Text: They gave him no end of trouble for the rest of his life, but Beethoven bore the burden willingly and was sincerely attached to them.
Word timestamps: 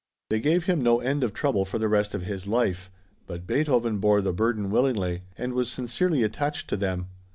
They 0.31 0.39
gave 0.39 0.63
him 0.63 0.81
no 0.81 0.99
end 0.99 1.23
of 1.23 1.31
trouble 1.31 1.63
for 1.63 1.77
the 1.77 1.87
rest 1.87 2.15
of 2.15 2.23
his 2.23 2.47
life, 2.47 2.89
but 3.27 3.45
Beethoven 3.45 3.99
bore 3.99 4.23
the 4.23 4.33
burden 4.33 4.71
willingly 4.71 5.21
and 5.37 5.53
was 5.53 5.71
sincerely 5.71 6.23
attached 6.23 6.67
to 6.69 6.75
them. 6.75 7.09